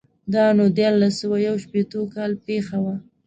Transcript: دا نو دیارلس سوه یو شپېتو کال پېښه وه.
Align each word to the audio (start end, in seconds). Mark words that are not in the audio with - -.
دا 0.33 0.45
نو 0.57 0.65
دیارلس 0.77 1.13
سوه 1.21 1.37
یو 1.47 1.55
شپېتو 1.63 2.01
کال 2.13 2.31
پېښه 2.47 2.77
وه. 2.83 2.95